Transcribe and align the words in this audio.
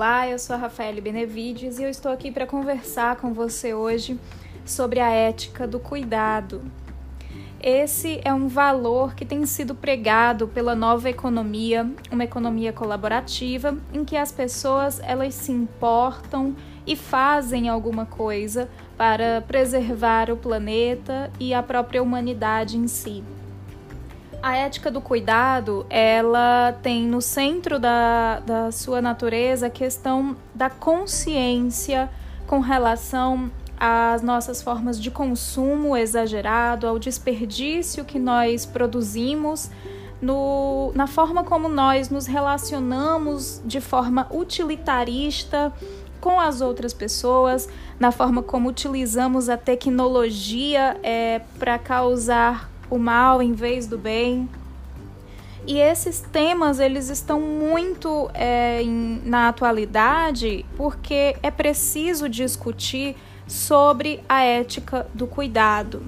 Olá, 0.00 0.26
eu 0.26 0.38
sou 0.38 0.56
a 0.56 0.58
Rafaele 0.58 0.98
Benevides 0.98 1.78
e 1.78 1.82
eu 1.82 1.90
estou 1.90 2.10
aqui 2.10 2.32
para 2.32 2.46
conversar 2.46 3.16
com 3.16 3.34
você 3.34 3.74
hoje 3.74 4.18
sobre 4.64 4.98
a 4.98 5.10
ética 5.10 5.66
do 5.66 5.78
cuidado. 5.78 6.62
Esse 7.60 8.18
é 8.24 8.32
um 8.32 8.48
valor 8.48 9.14
que 9.14 9.26
tem 9.26 9.44
sido 9.44 9.74
pregado 9.74 10.48
pela 10.48 10.74
nova 10.74 11.10
economia, 11.10 11.86
uma 12.10 12.24
economia 12.24 12.72
colaborativa 12.72 13.76
em 13.92 14.02
que 14.02 14.16
as 14.16 14.32
pessoas 14.32 15.00
elas 15.00 15.34
se 15.34 15.52
importam 15.52 16.56
e 16.86 16.96
fazem 16.96 17.68
alguma 17.68 18.06
coisa 18.06 18.70
para 18.96 19.42
preservar 19.42 20.30
o 20.30 20.36
planeta 20.38 21.30
e 21.38 21.52
a 21.52 21.62
própria 21.62 22.02
humanidade 22.02 22.78
em 22.78 22.88
si. 22.88 23.22
A 24.42 24.56
ética 24.56 24.90
do 24.90 25.02
cuidado, 25.02 25.84
ela 25.90 26.72
tem 26.82 27.06
no 27.06 27.20
centro 27.20 27.78
da, 27.78 28.40
da 28.40 28.72
sua 28.72 29.02
natureza 29.02 29.66
a 29.66 29.70
questão 29.70 30.34
da 30.54 30.70
consciência 30.70 32.08
com 32.46 32.58
relação 32.60 33.50
às 33.78 34.22
nossas 34.22 34.62
formas 34.62 34.98
de 34.98 35.10
consumo 35.10 35.94
exagerado, 35.94 36.86
ao 36.86 36.98
desperdício 36.98 38.02
que 38.02 38.18
nós 38.18 38.64
produzimos, 38.64 39.70
no, 40.22 40.90
na 40.94 41.06
forma 41.06 41.44
como 41.44 41.68
nós 41.68 42.08
nos 42.08 42.26
relacionamos 42.26 43.60
de 43.64 43.80
forma 43.80 44.26
utilitarista 44.30 45.70
com 46.18 46.40
as 46.40 46.62
outras 46.62 46.94
pessoas, 46.94 47.68
na 47.98 48.10
forma 48.10 48.42
como 48.42 48.70
utilizamos 48.70 49.50
a 49.50 49.58
tecnologia 49.58 50.98
é, 51.02 51.40
para 51.58 51.78
causar 51.78 52.69
o 52.90 52.98
mal 52.98 53.40
em 53.40 53.52
vez 53.52 53.86
do 53.86 53.96
bem. 53.96 54.48
E 55.66 55.78
esses 55.78 56.20
temas 56.20 56.80
eles 56.80 57.08
estão 57.08 57.40
muito 57.40 58.30
é, 58.34 58.82
em, 58.82 59.22
na 59.24 59.48
atualidade 59.48 60.66
porque 60.76 61.36
é 61.42 61.50
preciso 61.50 62.28
discutir 62.28 63.16
sobre 63.46 64.20
a 64.28 64.42
ética 64.42 65.06
do 65.14 65.26
cuidado. 65.26 66.02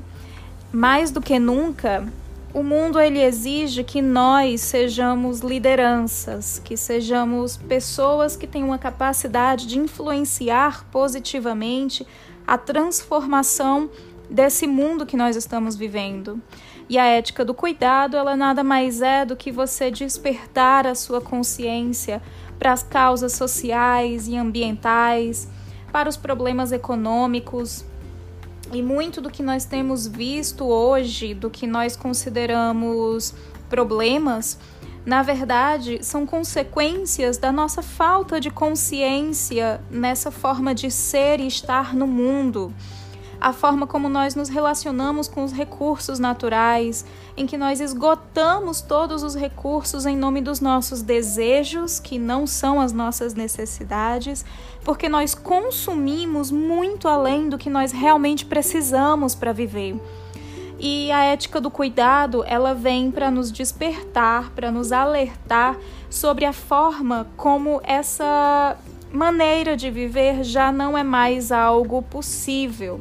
Mais 0.72 1.11
do 1.11 1.20
que 1.20 1.39
nunca, 1.39 2.06
o 2.55 2.62
mundo 2.62 3.00
ele 3.00 3.20
exige 3.22 3.83
que 3.83 4.02
nós 4.02 4.61
sejamos 4.61 5.41
lideranças, 5.41 6.58
que 6.58 6.77
sejamos 6.77 7.56
pessoas 7.56 8.36
que 8.36 8.46
têm 8.46 8.62
uma 8.62 8.78
capacidade 8.78 9.67
de 9.67 9.78
influenciar 9.78 10.86
positivamente 10.91 12.06
a 12.46 12.58
transformação 12.58 13.91
desse 14.28 14.67
mundo 14.67 15.06
que 15.06 15.17
nós 15.17 15.36
estamos 15.36 15.77
vivendo. 15.77 16.41
E 16.88 16.98
a 16.98 17.05
ética 17.06 17.44
do 17.44 17.55
cuidado, 17.55 18.16
ela 18.16 18.36
nada 18.36 18.62
mais 18.62 19.00
é 19.00 19.25
do 19.25 19.36
que 19.36 19.50
você 19.50 19.91
despertar 19.91 20.86
a 20.86 20.94
sua 20.94 21.20
consciência 21.20 22.22
para 22.58 22.72
as 22.72 22.83
causas 22.83 23.33
sociais 23.33 24.28
e 24.28 24.36
ambientais, 24.36 25.48
para 25.92 26.08
os 26.08 26.16
problemas 26.16 26.72
econômicos. 26.72 27.84
E 28.72 28.83
muito 28.83 29.20
do 29.20 29.30
que 29.30 29.42
nós 29.42 29.64
temos 29.64 30.06
visto 30.06 30.64
hoje, 30.64 31.34
do 31.34 31.50
que 31.50 31.66
nós 31.66 31.97
consideramos 31.97 33.34
problemas, 33.69 34.58
na 35.05 35.22
verdade, 35.22 35.98
são 36.02 36.24
consequências 36.24 37.36
da 37.36 37.50
nossa 37.50 37.83
falta 37.83 38.39
de 38.39 38.50
consciência 38.50 39.80
nessa 39.91 40.30
forma 40.30 40.74
de 40.74 40.91
ser 40.91 41.41
e 41.41 41.46
estar 41.46 41.92
no 41.94 42.06
mundo 42.06 42.72
a 43.42 43.52
forma 43.52 43.88
como 43.88 44.08
nós 44.08 44.36
nos 44.36 44.48
relacionamos 44.48 45.27
com 45.27 45.42
os 45.42 45.52
recursos 45.52 46.20
naturais, 46.20 47.05
em 47.36 47.44
que 47.44 47.58
nós 47.58 47.80
esgotamos 47.80 48.80
todos 48.80 49.24
os 49.24 49.34
recursos 49.34 50.06
em 50.06 50.17
nome 50.17 50.40
dos 50.40 50.61
nossos 50.61 51.02
desejos, 51.02 51.98
que 51.98 52.20
não 52.20 52.46
são 52.46 52.80
as 52.80 52.92
nossas 52.92 53.34
necessidades, 53.34 54.44
porque 54.84 55.08
nós 55.08 55.34
consumimos 55.34 56.52
muito 56.52 57.08
além 57.08 57.48
do 57.48 57.58
que 57.58 57.68
nós 57.68 57.90
realmente 57.90 58.46
precisamos 58.46 59.34
para 59.34 59.52
viver. 59.52 60.00
E 60.78 61.11
a 61.11 61.24
ética 61.24 61.61
do 61.61 61.70
cuidado, 61.70 62.44
ela 62.46 62.74
vem 62.74 63.11
para 63.11 63.28
nos 63.28 63.50
despertar, 63.50 64.50
para 64.50 64.70
nos 64.70 64.92
alertar 64.92 65.77
sobre 66.08 66.44
a 66.44 66.52
forma 66.52 67.27
como 67.36 67.80
essa 67.83 68.77
maneira 69.12 69.77
de 69.77 69.90
viver 69.90 70.44
já 70.44 70.70
não 70.70 70.96
é 70.96 71.02
mais 71.02 71.50
algo 71.50 72.02
possível 72.02 73.00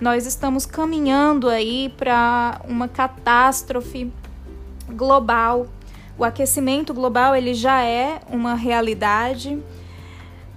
nós 0.00 0.26
estamos 0.26 0.66
caminhando 0.66 1.48
aí 1.48 1.88
para 1.96 2.60
uma 2.68 2.86
catástrofe 2.86 4.12
global. 4.88 5.66
O 6.18 6.24
aquecimento 6.24 6.92
global 6.92 7.34
ele 7.34 7.54
já 7.54 7.82
é 7.82 8.20
uma 8.30 8.54
realidade. 8.54 9.62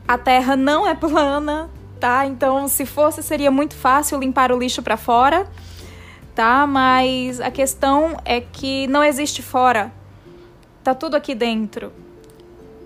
A 0.07 0.17
Terra 0.17 0.55
não 0.55 0.87
é 0.87 0.93
plana, 0.93 1.69
tá? 1.99 2.25
Então, 2.25 2.67
se 2.67 2.85
fosse, 2.85 3.23
seria 3.23 3.51
muito 3.51 3.75
fácil 3.75 4.19
limpar 4.19 4.51
o 4.51 4.59
lixo 4.59 4.81
para 4.81 4.97
fora, 4.97 5.47
tá? 6.35 6.67
Mas 6.67 7.39
a 7.39 7.51
questão 7.51 8.17
é 8.25 8.41
que 8.41 8.87
não 8.87 9.03
existe 9.03 9.41
fora. 9.41 9.91
Tá 10.83 10.93
tudo 10.93 11.15
aqui 11.15 11.33
dentro. 11.33 11.91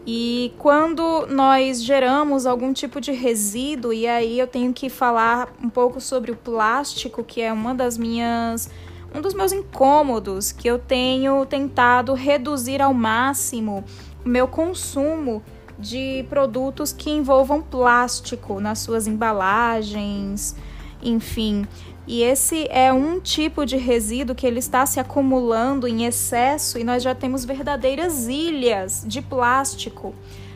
E 0.06 0.54
quando 0.58 1.28
nós 1.28 1.82
geramos 1.82 2.46
algum 2.46 2.74
tipo 2.74 3.00
de 3.00 3.12
resíduo, 3.12 3.94
e 3.94 4.06
aí 4.06 4.38
eu 4.38 4.48
tenho 4.48 4.74
que 4.74 4.90
falar 4.90 5.54
um 5.64 5.70
pouco 5.70 6.02
sobre 6.02 6.32
o 6.32 6.36
plástico, 6.36 7.24
que 7.24 7.42
é 7.42 7.54
uma 7.54 7.74
das 7.74 7.98
minhas 7.98 8.70
um 9.16 9.22
dos 9.22 9.34
meus 9.34 9.52
incômodos, 9.52 10.52
que 10.52 10.68
eu 10.68 10.80
tenho 10.80 11.46
tentado 11.46 12.14
reduzir 12.14 12.82
ao 12.82 12.94
máximo 12.94 13.84
o 14.26 14.30
meu 14.30 14.48
consumo 14.48 15.44
de 15.78 16.26
produtos 16.30 16.92
que 16.92 17.12
envolvam 17.12 17.62
plástico 17.62 18.60
nas 18.60 18.80
suas 18.80 19.06
embalagens, 19.06 20.56
enfim. 21.02 21.68
E 22.06 22.22
esse 22.22 22.68
é 22.70 22.92
um 22.92 23.20
tipo 23.20 23.66
de 23.66 23.78
resíduo 23.78 24.36
que 24.36 24.46
ele 24.46 24.60
está 24.60 24.86
se 24.86 25.00
acumulando 25.00 25.88
em 25.88 26.06
excesso 26.06 26.78
e 26.78 26.84
nós 26.84 27.02
já 27.02 27.16
temos 27.16 27.46
verdadeiras 27.46 28.28
ilhas 28.28 29.06
de 29.08 29.22
plástico, 29.22 30.14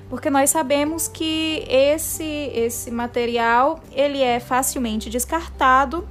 porque 0.10 0.30
nós 0.30 0.50
sabemos 0.50 1.08
que 1.08 1.64
esse 1.70 2.52
esse 2.54 2.92
material 2.92 3.80
ele 3.94 4.22
é 4.22 4.42
facilmente 4.42 5.10
descartado, 5.10 6.06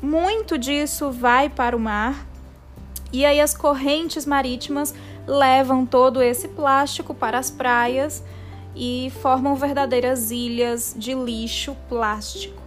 muito 0.00 0.56
disso 0.56 1.10
vai 1.10 1.48
para 1.48 1.76
o 1.76 1.80
mar 1.80 2.24
e 3.12 3.24
aí 3.24 3.40
as 3.40 3.56
correntes 3.56 4.24
marítimas 4.24 4.94
levam 5.26 5.84
todo 5.84 6.22
esse 6.22 6.46
plástico 6.46 7.12
para 7.12 7.38
as 7.38 7.50
praias 7.50 8.22
e 8.74 9.10
formam 9.22 9.56
verdadeiras 9.56 10.30
ilhas 10.30 10.94
de 10.96 11.14
lixo 11.14 11.76
plástico. 11.88 12.65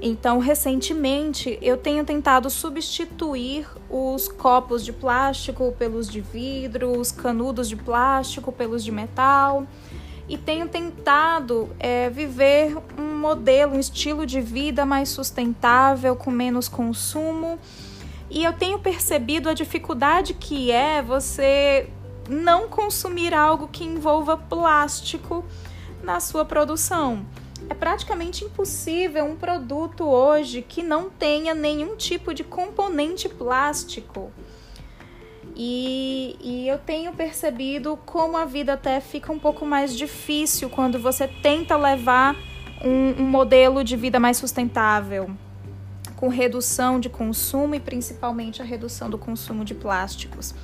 Então, 0.00 0.38
recentemente, 0.38 1.58
eu 1.60 1.76
tenho 1.76 2.04
tentado 2.04 2.48
substituir 2.48 3.66
os 3.90 4.28
copos 4.28 4.84
de 4.84 4.92
plástico 4.92 5.74
pelos 5.76 6.08
de 6.08 6.20
vidro, 6.20 6.98
os 6.98 7.10
canudos 7.10 7.68
de 7.68 7.74
plástico 7.74 8.52
pelos 8.52 8.84
de 8.84 8.92
metal, 8.92 9.66
e 10.28 10.38
tenho 10.38 10.68
tentado 10.68 11.70
é, 11.80 12.08
viver 12.10 12.76
um 12.96 13.18
modelo, 13.18 13.74
um 13.74 13.80
estilo 13.80 14.24
de 14.24 14.40
vida 14.40 14.86
mais 14.86 15.08
sustentável, 15.08 16.14
com 16.14 16.30
menos 16.30 16.68
consumo. 16.68 17.58
E 18.30 18.44
eu 18.44 18.52
tenho 18.52 18.78
percebido 18.78 19.48
a 19.48 19.54
dificuldade 19.54 20.34
que 20.34 20.70
é 20.70 21.02
você 21.02 21.88
não 22.28 22.68
consumir 22.68 23.34
algo 23.34 23.66
que 23.66 23.82
envolva 23.82 24.36
plástico 24.36 25.44
na 26.02 26.20
sua 26.20 26.44
produção. 26.44 27.24
É 27.68 27.74
praticamente 27.74 28.44
impossível 28.44 29.24
um 29.24 29.36
produto 29.36 30.04
hoje 30.04 30.62
que 30.62 30.82
não 30.82 31.10
tenha 31.10 31.54
nenhum 31.54 31.96
tipo 31.96 32.32
de 32.32 32.44
componente 32.44 33.28
plástico. 33.28 34.30
E, 35.56 36.36
e, 36.40 36.68
eu 36.68 36.78
tenho 36.78 37.12
percebido 37.12 37.98
como 38.06 38.36
a 38.36 38.44
vida 38.44 38.74
até 38.74 39.00
fica 39.00 39.32
um 39.32 39.40
pouco 39.40 39.66
mais 39.66 39.96
difícil 39.96 40.70
quando 40.70 41.00
você 41.00 41.26
tenta 41.26 41.76
levar 41.76 42.36
um, 42.84 43.22
um 43.22 43.26
modelo 43.26 43.82
de 43.82 43.96
vida 43.96 44.20
mais 44.20 44.36
sustentável, 44.36 45.28
com 46.14 46.28
redução 46.28 47.00
de 47.00 47.08
consumo 47.08 47.74
e 47.74 47.80
principalmente 47.80 48.62
a 48.62 48.64
redução 48.64 49.10
do 49.10 49.18
consumo 49.18 49.64
de 49.64 49.74
plásticos. 49.74 50.54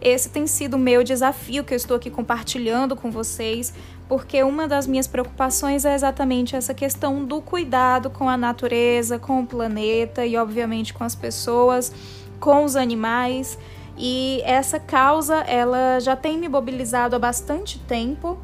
Esse 0.00 0.28
tem 0.28 0.46
sido 0.46 0.74
o 0.74 0.78
meu 0.78 1.02
desafio 1.02 1.64
que 1.64 1.72
eu 1.72 1.76
estou 1.76 1.96
aqui 1.96 2.10
compartilhando 2.10 2.94
com 2.96 3.10
vocês, 3.10 3.72
porque 4.08 4.42
uma 4.42 4.68
das 4.68 4.86
minhas 4.86 5.06
preocupações 5.06 5.84
é 5.84 5.94
exatamente 5.94 6.54
essa 6.54 6.74
questão 6.74 7.24
do 7.24 7.40
cuidado 7.40 8.10
com 8.10 8.28
a 8.28 8.36
natureza, 8.36 9.18
com 9.18 9.40
o 9.40 9.46
planeta 9.46 10.26
e, 10.26 10.36
obviamente, 10.36 10.92
com 10.92 11.04
as 11.04 11.14
pessoas, 11.14 11.92
com 12.38 12.64
os 12.64 12.76
animais. 12.76 13.58
E 13.96 14.42
essa 14.44 14.78
causa, 14.78 15.36
ela 15.36 16.00
já 16.00 16.16
tem 16.16 16.36
me 16.36 16.48
mobilizado 16.48 17.14
há 17.16 17.18
bastante 17.18 17.78
tempo. 17.78 18.38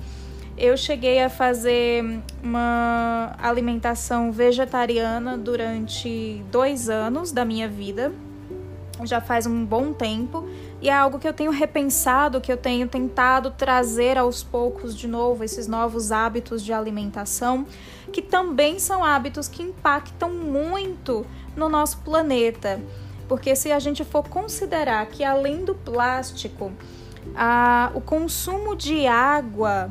Eu 0.57 0.77
cheguei 0.77 1.23
a 1.23 1.29
fazer 1.29 2.21
uma 2.43 3.35
alimentação 3.39 4.31
vegetariana 4.31 5.37
durante 5.37 6.43
dois 6.51 6.89
anos 6.89 7.33
da 7.33 7.45
minha 7.45 7.67
vida, 7.67 8.13
já 9.05 9.21
faz 9.21 9.47
um 9.47 9.65
bom 9.65 9.93
tempo 9.93 10.47
e 10.81 10.89
é 10.89 10.95
algo 10.95 11.19
que 11.19 11.29
eu 11.29 11.33
tenho 11.33 11.51
repensado, 11.51 12.41
que 12.41 12.51
eu 12.51 12.57
tenho 12.57 12.89
tentado 12.89 13.51
trazer 13.51 14.17
aos 14.17 14.43
poucos 14.43 14.97
de 14.97 15.07
novo 15.07 15.45
esses 15.45 15.67
novos 15.67 16.11
hábitos 16.11 16.65
de 16.65 16.73
alimentação, 16.73 17.67
que 18.13 18.23
também 18.23 18.79
são 18.79 19.05
hábitos 19.05 19.47
que 19.47 19.63
impactam 19.63 20.33
muito 20.33 21.27
no 21.55 21.69
nosso 21.69 21.99
planeta. 21.99 22.81
Porque 23.29 23.55
se 23.55 23.71
a 23.71 23.79
gente 23.79 24.05
for 24.05 24.27
considerar 24.27 25.07
que 25.07 25.23
além 25.23 25.65
do 25.65 25.75
plástico, 25.75 26.73
a, 27.37 27.93
o 27.95 28.01
consumo 28.01 28.75
de 28.75 29.07
água 29.07 29.91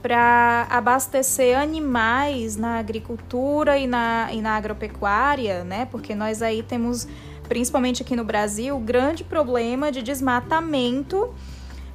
para 0.00 0.66
abastecer 0.70 1.58
animais 1.58 2.56
na 2.56 2.78
agricultura 2.78 3.76
e 3.76 3.86
na, 3.86 4.28
e 4.32 4.40
na 4.40 4.56
agropecuária, 4.56 5.64
né? 5.64 5.86
Porque 5.90 6.14
nós 6.14 6.40
aí 6.40 6.62
temos 6.62 7.08
principalmente 7.48 8.02
aqui 8.02 8.14
no 8.14 8.24
Brasil, 8.24 8.76
o 8.76 8.80
grande 8.80 9.24
problema 9.24 9.90
de 9.90 10.02
desmatamento 10.02 11.34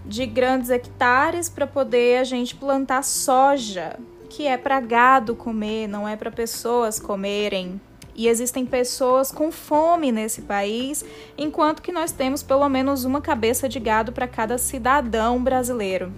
de 0.06 0.26
grandes 0.26 0.70
hectares 0.70 1.48
para 1.48 1.66
poder 1.66 2.18
a 2.18 2.24
gente 2.24 2.56
plantar 2.56 3.04
soja, 3.04 3.98
que 4.30 4.48
é 4.48 4.58
para 4.58 4.80
gado 4.80 5.36
comer, 5.36 5.88
não 5.88 6.08
é 6.08 6.16
para 6.16 6.32
pessoas 6.32 7.00
comerem. 7.00 7.80
E 8.16 8.28
existem 8.28 8.66
pessoas 8.66 9.32
com 9.32 9.52
fome 9.52 10.12
nesse 10.12 10.42
país, 10.42 11.04
enquanto 11.38 11.82
que 11.82 11.92
nós 11.92 12.12
temos 12.12 12.44
pelo 12.44 12.68
menos 12.70 13.06
uma 13.06 13.22
cabeça 13.22 13.68
de 13.68 13.80
gado 13.80 14.12
para 14.12 14.28
cada 14.28 14.58
cidadão 14.58 15.42
brasileiro. 15.44 16.12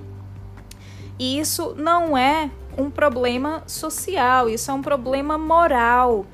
E 1.18 1.40
isso 1.40 1.74
não 1.78 2.18
é 2.18 2.50
um 2.78 2.90
problema 2.90 3.64
social, 3.66 4.50
isso 4.50 4.70
é 4.70 4.74
um 4.74 4.82
problema 4.82 5.38
moral. 5.38 6.26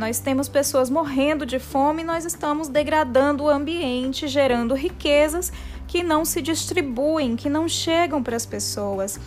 Nós 0.00 0.18
temos 0.18 0.48
pessoas 0.48 0.88
morrendo 0.88 1.44
de 1.44 1.58
fome, 1.58 2.02
nós 2.02 2.24
estamos 2.24 2.68
degradando 2.68 3.44
o 3.44 3.50
ambiente, 3.50 4.26
gerando 4.28 4.74
riquezas 4.74 5.52
que 5.86 6.02
não 6.02 6.24
se 6.24 6.40
distribuem, 6.40 7.36
que 7.36 7.50
não 7.50 7.68
chegam 7.68 8.22
para 8.22 8.34
as 8.34 8.46
pessoas 8.46 9.20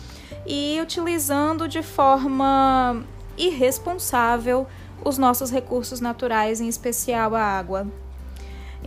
e 0.44 0.80
utilizando 0.82 1.68
de 1.68 1.80
forma 1.80 3.04
irresponsável 3.38 4.66
os 5.04 5.16
nossos 5.16 5.48
recursos 5.48 6.00
naturais, 6.00 6.60
em 6.60 6.66
especial 6.66 7.36
a 7.36 7.40
água. 7.40 7.86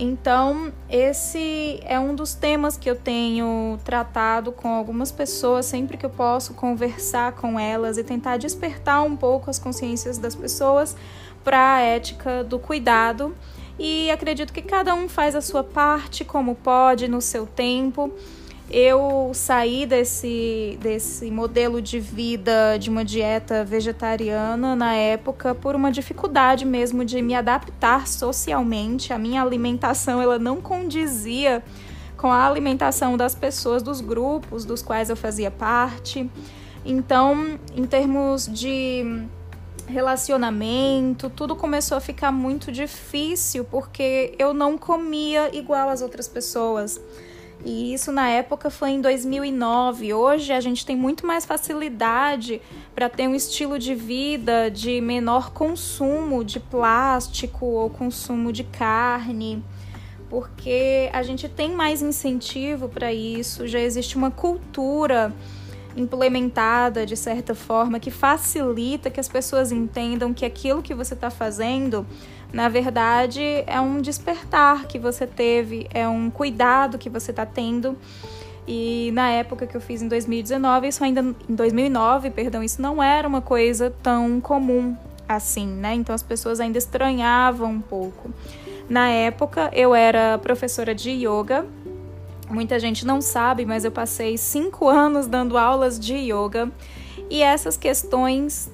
Então, 0.00 0.72
esse 0.88 1.80
é 1.82 1.98
um 1.98 2.14
dos 2.14 2.32
temas 2.32 2.76
que 2.76 2.88
eu 2.88 2.94
tenho 2.94 3.76
tratado 3.84 4.52
com 4.52 4.68
algumas 4.68 5.10
pessoas 5.10 5.66
sempre 5.66 5.96
que 5.96 6.06
eu 6.06 6.10
posso 6.10 6.54
conversar 6.54 7.32
com 7.32 7.58
elas 7.58 7.98
e 7.98 8.04
tentar 8.04 8.36
despertar 8.36 9.02
um 9.02 9.16
pouco 9.16 9.50
as 9.50 9.58
consciências 9.58 10.16
das 10.16 10.36
pessoas 10.36 10.96
para 11.42 11.74
a 11.74 11.80
ética 11.80 12.44
do 12.44 12.60
cuidado. 12.60 13.34
E 13.76 14.08
acredito 14.12 14.52
que 14.52 14.62
cada 14.62 14.94
um 14.94 15.08
faz 15.08 15.34
a 15.34 15.40
sua 15.40 15.64
parte 15.64 16.24
como 16.24 16.54
pode 16.54 17.08
no 17.08 17.20
seu 17.20 17.44
tempo. 17.44 18.12
Eu 18.70 19.30
saí 19.32 19.86
desse, 19.86 20.78
desse 20.82 21.30
modelo 21.30 21.80
de 21.80 21.98
vida, 21.98 22.76
de 22.78 22.90
uma 22.90 23.02
dieta 23.02 23.64
vegetariana 23.64 24.76
na 24.76 24.94
época, 24.94 25.54
por 25.54 25.74
uma 25.74 25.90
dificuldade 25.90 26.66
mesmo 26.66 27.02
de 27.02 27.22
me 27.22 27.34
adaptar 27.34 28.06
socialmente. 28.06 29.10
A 29.10 29.18
minha 29.18 29.40
alimentação 29.40 30.20
ela 30.20 30.38
não 30.38 30.60
condizia 30.60 31.62
com 32.18 32.30
a 32.30 32.46
alimentação 32.46 33.16
das 33.16 33.34
pessoas 33.34 33.82
dos 33.82 34.02
grupos 34.02 34.66
dos 34.66 34.82
quais 34.82 35.08
eu 35.08 35.16
fazia 35.16 35.50
parte. 35.50 36.30
Então, 36.84 37.58
em 37.74 37.84
termos 37.84 38.46
de 38.46 39.24
relacionamento, 39.86 41.30
tudo 41.30 41.56
começou 41.56 41.96
a 41.96 42.00
ficar 42.00 42.30
muito 42.30 42.70
difícil 42.70 43.64
porque 43.64 44.34
eu 44.38 44.52
não 44.52 44.76
comia 44.76 45.56
igual 45.56 45.88
as 45.88 46.02
outras 46.02 46.28
pessoas. 46.28 47.00
E 47.64 47.92
isso 47.92 48.12
na 48.12 48.28
época 48.28 48.70
foi 48.70 48.90
em 48.90 49.00
2009. 49.00 50.14
Hoje 50.14 50.52
a 50.52 50.60
gente 50.60 50.86
tem 50.86 50.96
muito 50.96 51.26
mais 51.26 51.44
facilidade 51.44 52.62
para 52.94 53.08
ter 53.08 53.26
um 53.26 53.34
estilo 53.34 53.78
de 53.78 53.94
vida 53.94 54.70
de 54.70 55.00
menor 55.00 55.50
consumo 55.50 56.44
de 56.44 56.60
plástico 56.60 57.66
ou 57.66 57.90
consumo 57.90 58.52
de 58.52 58.62
carne, 58.62 59.62
porque 60.30 61.10
a 61.12 61.22
gente 61.22 61.48
tem 61.48 61.72
mais 61.72 62.00
incentivo 62.00 62.88
para 62.88 63.12
isso, 63.12 63.66
já 63.66 63.80
existe 63.80 64.16
uma 64.16 64.30
cultura 64.30 65.34
implementada 66.00 67.04
de 67.04 67.16
certa 67.16 67.54
forma 67.54 67.98
que 67.98 68.10
facilita 68.10 69.10
que 69.10 69.20
as 69.20 69.28
pessoas 69.28 69.72
entendam 69.72 70.32
que 70.32 70.44
aquilo 70.44 70.82
que 70.82 70.94
você 70.94 71.14
está 71.14 71.30
fazendo, 71.30 72.06
na 72.52 72.68
verdade, 72.68 73.42
é 73.66 73.80
um 73.80 74.00
despertar 74.00 74.86
que 74.86 74.98
você 74.98 75.26
teve, 75.26 75.86
é 75.92 76.08
um 76.08 76.30
cuidado 76.30 76.98
que 76.98 77.10
você 77.10 77.30
está 77.30 77.44
tendo. 77.44 77.96
E 78.66 79.10
na 79.14 79.30
época 79.30 79.66
que 79.66 79.76
eu 79.76 79.80
fiz 79.80 80.02
em 80.02 80.08
2019, 80.08 80.88
isso 80.88 81.02
ainda 81.02 81.20
em 81.48 81.54
2009, 81.54 82.30
perdão, 82.30 82.62
isso 82.62 82.82
não 82.82 83.02
era 83.02 83.26
uma 83.26 83.40
coisa 83.40 83.92
tão 84.02 84.40
comum 84.40 84.96
assim, 85.28 85.66
né? 85.66 85.94
Então 85.94 86.14
as 86.14 86.22
pessoas 86.22 86.60
ainda 86.60 86.78
estranhavam 86.78 87.70
um 87.72 87.80
pouco. 87.80 88.30
Na 88.88 89.10
época, 89.10 89.70
eu 89.74 89.94
era 89.94 90.38
professora 90.38 90.94
de 90.94 91.10
yoga 91.10 91.66
Muita 92.50 92.78
gente 92.78 93.06
não 93.06 93.20
sabe, 93.20 93.66
mas 93.66 93.84
eu 93.84 93.90
passei 93.90 94.38
cinco 94.38 94.88
anos 94.90 95.26
dando 95.26 95.58
aulas 95.58 95.98
de 95.98 96.14
yoga 96.14 96.70
e 97.30 97.42
essas 97.42 97.76
questões 97.76 98.70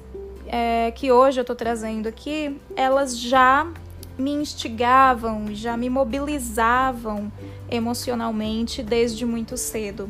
é, 0.47 0.91
que 0.91 1.11
hoje 1.11 1.39
eu 1.39 1.41
estou 1.41 1.55
trazendo 1.55 2.07
aqui, 2.07 2.59
elas 2.75 3.19
já 3.19 3.67
me 4.17 4.31
instigavam, 4.31 5.53
já 5.53 5.75
me 5.75 5.89
mobilizavam 5.89 7.31
emocionalmente 7.69 8.81
desde 8.81 9.25
muito 9.25 9.57
cedo. 9.57 10.09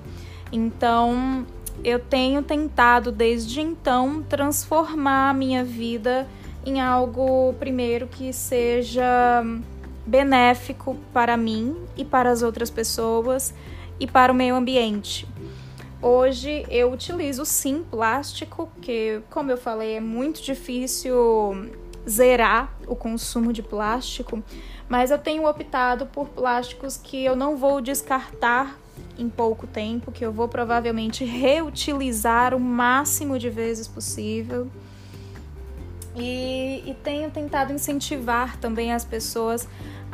Então, 0.52 1.46
eu 1.84 2.00
tenho 2.00 2.44
tentado 2.44 3.12
desde 3.12 3.62
então 3.62 4.22
transformar 4.24 5.32
a 5.32 5.34
minha 5.34 5.64
vida 5.64 6.28
em 6.66 6.82
algo 6.82 7.54
primeiro 7.60 8.08
que 8.08 8.32
seja 8.32 9.44
benéfico 10.06 10.98
para 11.12 11.36
mim 11.36 11.76
e 11.98 12.06
para 12.06 12.30
as 12.30 12.42
outras 12.42 12.70
pessoas 12.70 13.54
e 14.00 14.06
para 14.06 14.32
o 14.32 14.36
meio 14.36 14.56
ambiente. 14.56 15.28
Hoje 16.02 16.66
eu 16.70 16.92
utilizo 16.92 17.46
sim 17.46 17.84
plástico, 17.90 18.70
que, 18.82 19.22
como 19.30 19.50
eu 19.50 19.58
falei, 19.58 19.96
é 19.96 20.00
muito 20.00 20.42
difícil 20.42 21.72
zerar 22.08 22.72
o 22.86 22.96
consumo 22.96 23.52
de 23.52 23.64
plástico, 23.64 24.44
mas 24.88 25.10
eu 25.10 25.18
tenho 25.18 25.48
optado 25.50 26.06
por 26.06 26.28
plásticos 26.28 26.98
que 26.98 27.26
eu 27.26 27.36
não 27.36 27.58
vou 27.58 27.82
descartar 27.82 28.78
em 29.18 29.30
pouco 29.30 29.66
tempo, 29.66 30.12
que 30.12 30.24
eu 30.24 30.32
vou 30.32 30.48
provavelmente 30.48 31.26
reutilizar 31.26 32.54
o 32.54 32.60
máximo 32.60 33.40
de 33.40 33.50
vezes 33.50 33.88
possível. 33.88 34.68
E, 36.16 36.84
e 36.86 36.96
tenho 37.04 37.30
tentado 37.32 37.74
incentivar 37.74 38.58
também 38.58 38.94
as 38.94 39.04
pessoas 39.04 39.68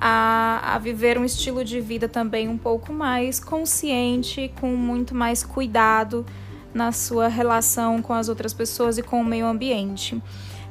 a, 0.03 0.73
a 0.73 0.79
viver 0.79 1.19
um 1.19 1.23
estilo 1.23 1.63
de 1.63 1.79
vida 1.79 2.09
também 2.09 2.49
um 2.49 2.57
pouco 2.57 2.91
mais 2.91 3.39
consciente, 3.39 4.51
com 4.59 4.69
muito 4.69 5.13
mais 5.13 5.43
cuidado 5.43 6.25
na 6.73 6.91
sua 6.91 7.27
relação 7.27 8.01
com 8.01 8.13
as 8.13 8.27
outras 8.27 8.51
pessoas 8.51 8.97
e 8.97 9.03
com 9.03 9.21
o 9.21 9.25
meio 9.25 9.45
ambiente. 9.45 10.19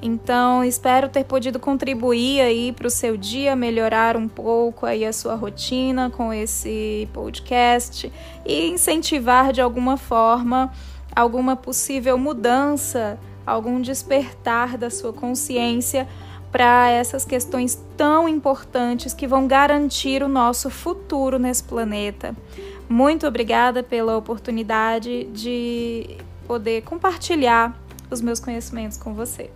Então, 0.03 0.65
espero 0.65 1.09
ter 1.09 1.25
podido 1.25 1.61
contribuir 1.61 2.41
aí 2.41 2.73
para 2.73 2.87
o 2.87 2.91
seu 2.91 3.17
dia, 3.17 3.55
melhorar 3.55 4.17
um 4.17 4.27
pouco 4.27 4.85
aí 4.85 5.05
a 5.05 5.13
sua 5.13 5.37
rotina 5.37 6.11
com 6.11 6.33
esse 6.33 7.07
podcast 7.13 8.11
e 8.45 8.67
incentivar 8.69 9.53
de 9.53 9.61
alguma 9.61 9.97
forma 9.97 10.73
alguma 11.15 11.55
possível 11.55 12.17
mudança, 12.17 13.19
algum 13.47 13.81
despertar 13.81 14.79
da 14.79 14.91
sua 14.91 15.13
consciência 15.13 16.09
para 16.51 16.91
essas 16.91 17.25
questões 17.25 17.81
tão 17.97 18.29
importantes 18.29 19.15
que 19.15 19.27
vão 19.27 19.47
garantir 19.47 20.23
o 20.23 20.29
nosso 20.29 20.69
futuro 20.69 21.39
nesse 21.39 21.63
planeta. 21.63 22.35
Muito 22.89 23.27
obrigada 23.27 23.83
pela 23.83 24.17
oportunidade 24.17 25.25
de 25.27 26.17
poder 26.47 26.83
compartilhar 26.83 27.79
os 28.11 28.21
meus 28.21 28.41
conhecimentos 28.41 28.99
com 28.99 29.15
você. 29.15 29.51